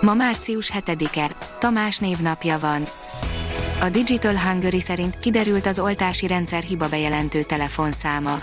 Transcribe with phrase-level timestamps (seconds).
[0.00, 2.86] Ma március 7-e, Tamás névnapja van.
[3.80, 8.38] A Digital Hungary szerint kiderült az oltási rendszer hiba bejelentő telefonszáma.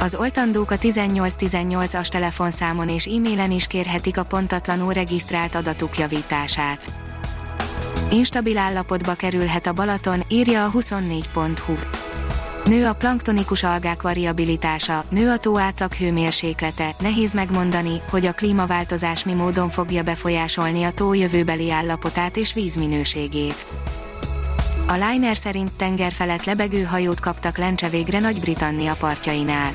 [0.00, 6.80] Az oltandók a 1818-as telefonszámon és e-mailen is kérhetik a pontatlanul regisztrált adatuk javítását.
[8.10, 11.74] Instabil állapotba kerülhet a Balaton, írja a 24.hu.
[12.64, 19.24] Nő a planktonikus algák variabilitása, nő a tó átlag hőmérséklete, nehéz megmondani, hogy a klímaváltozás
[19.24, 23.66] mi módon fogja befolyásolni a tó jövőbeli állapotát és vízminőségét.
[24.86, 29.72] A Liner szerint tenger felett lebegő hajót kaptak lencse végre Nagy-Britannia partjainál.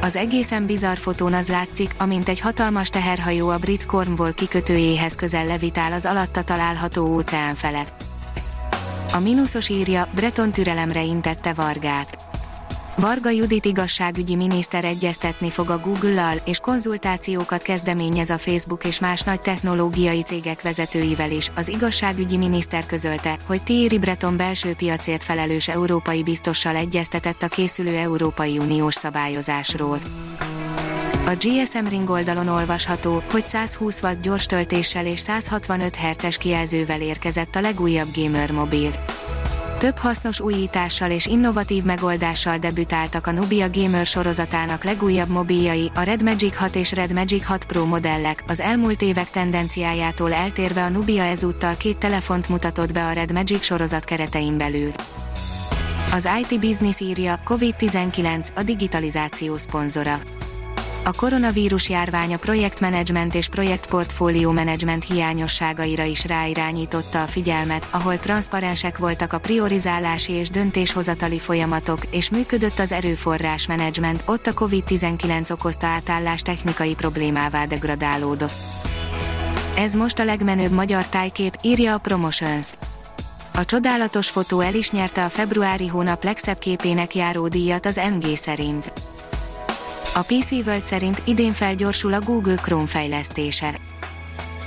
[0.00, 5.46] Az egészen bizarr fotón az látszik, amint egy hatalmas teherhajó a brit Cornwall kikötőjéhez közel
[5.46, 8.05] levitál az alatta található óceán felett.
[9.16, 12.16] A mínuszos írja, Breton türelemre intette Vargát.
[12.96, 19.22] Varga Judit igazságügyi miniszter egyeztetni fog a Google-lal, és konzultációkat kezdeményez a Facebook és más
[19.22, 21.52] nagy technológiai cégek vezetőivel is.
[21.54, 27.96] Az igazságügyi miniszter közölte, hogy Thierry Breton belső piacért felelős európai biztossal egyeztetett a készülő
[27.96, 29.98] Európai Uniós szabályozásról.
[31.26, 37.56] A GSM Ring oldalon olvasható, hogy 120 watt gyors töltéssel és 165 Hz-es kijelzővel érkezett
[37.56, 38.90] a legújabb gamer mobil.
[39.78, 46.22] Több hasznos újítással és innovatív megoldással debütáltak a Nubia Gamer sorozatának legújabb mobiljai, a Red
[46.22, 48.44] Magic 6 és Red Magic 6 Pro modellek.
[48.46, 53.64] Az elmúlt évek tendenciájától eltérve a Nubia ezúttal két telefont mutatott be a Red Magic
[53.64, 54.90] sorozat keretein belül.
[56.12, 60.18] Az IT Business írja, COVID-19 a digitalizáció szponzora
[61.06, 68.98] a koronavírus járvány a projektmenedzsment és projektportfólió menedzsment hiányosságaira is ráirányította a figyelmet, ahol transzparensek
[68.98, 75.86] voltak a priorizálási és döntéshozatali folyamatok, és működött az erőforrás menedzsment, ott a COVID-19 okozta
[75.86, 78.56] átállás technikai problémává degradálódott.
[79.76, 82.72] Ez most a legmenőbb magyar tájkép, írja a Promotions.
[83.54, 88.36] A csodálatos fotó el is nyerte a februári hónap legszebb képének járó díjat az NG
[88.36, 88.92] szerint.
[90.16, 93.78] A PC World szerint idén felgyorsul a Google Chrome fejlesztése.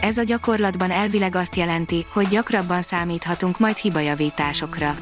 [0.01, 4.95] Ez a gyakorlatban elvileg azt jelenti, hogy gyakrabban számíthatunk majd hibajavításokra.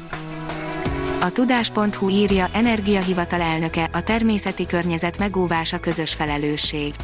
[1.20, 6.94] A tudás.hu írja Energiahivatal elnöke, a természeti környezet megóvása közös felelősség.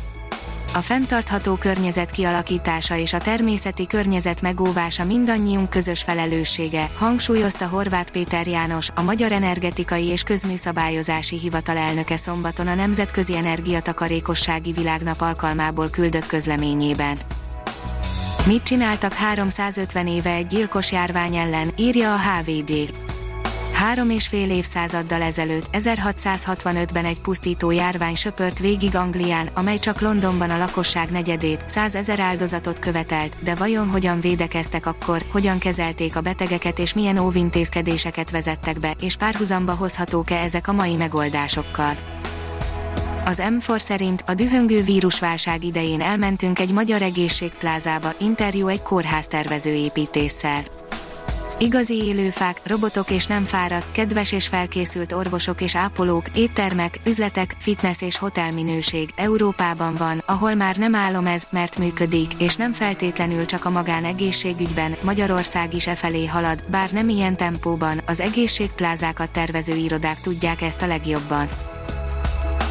[0.77, 8.47] A fenntartható környezet kialakítása és a természeti környezet megóvása mindannyiunk közös felelőssége, hangsúlyozta Horváth Péter
[8.47, 16.27] János, a Magyar Energetikai és Közműszabályozási Hivatal elnöke szombaton a Nemzetközi Energiatakarékossági Világnap alkalmából küldött
[16.27, 17.19] közleményében.
[18.47, 23.04] Mit csináltak 350 éve egy gyilkos járvány ellen, írja a HVD.
[23.75, 30.51] Három és fél évszázaddal ezelőtt, 1665-ben egy pusztító járvány söpört végig Anglián, amely csak Londonban
[30.51, 36.79] a lakosság negyedét, százezer áldozatot követelt, de vajon hogyan védekeztek akkor, hogyan kezelték a betegeket
[36.79, 41.93] és milyen óvintézkedéseket vezettek be, és párhuzamba hozhatók-e ezek a mai megoldásokkal?
[43.25, 50.74] Az M4 szerint a dühöngő vírusválság idején elmentünk egy magyar egészségplázába, interjú egy kórház tervezőépítéssel.
[51.59, 58.03] Igazi élőfák, robotok és nem fáradt, kedves és felkészült orvosok és ápolók, éttermek, üzletek, fitness
[58.03, 63.65] és hotelminőség Európában van, ahol már nem álom ez, mert működik, és nem feltétlenül csak
[63.65, 69.75] a magán egészségügyben, Magyarország is e felé halad, bár nem ilyen tempóban, az egészségplázákat tervező
[69.75, 71.49] irodák tudják ezt a legjobban.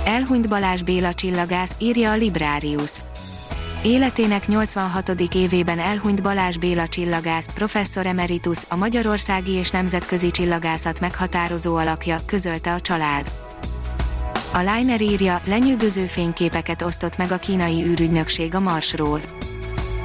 [0.05, 2.91] Elhunyt Balázs Béla csillagász, írja a Librarius.
[3.83, 5.09] Életének 86.
[5.35, 12.74] évében elhunyt Balázs Béla csillagász, professzor emeritus, a magyarországi és nemzetközi csillagászat meghatározó alakja, közölte
[12.74, 13.31] a család.
[14.53, 19.19] A Liner írja, lenyűgöző fényképeket osztott meg a kínai űrügynökség a Marsról.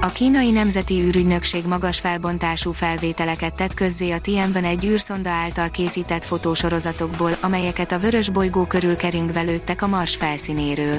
[0.01, 6.25] A kínai nemzeti űrügynökség magas felbontású felvételeket tett közzé a Tianwen egy űrszonda által készített
[6.25, 10.99] fotósorozatokból, amelyeket a vörös bolygó körül keringve lőttek a Mars felszínéről.